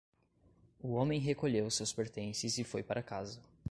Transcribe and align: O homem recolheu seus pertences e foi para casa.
O 0.81 0.93
homem 0.95 1.19
recolheu 1.19 1.69
seus 1.69 1.93
pertences 1.93 2.57
e 2.57 2.63
foi 2.63 2.81
para 2.81 3.03
casa. 3.03 3.39